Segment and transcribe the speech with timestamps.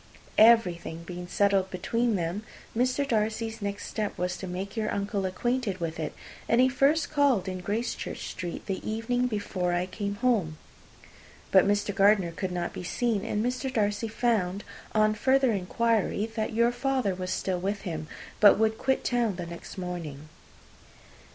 [0.39, 2.41] Everything being settled between them,
[2.75, 3.07] Mr.
[3.07, 6.15] Darcy's next step was to make your uncle acquainted with it,
[6.49, 10.57] and he first called in Gracechurch Street the evening before I came home.
[11.51, 11.93] But Mr.
[11.93, 13.71] Gardiner could not be seen; and Mr.
[13.71, 14.63] Darcy found,
[14.95, 18.07] on further inquiry, that your father was still with him,
[18.39, 20.29] but would quit town the next morning.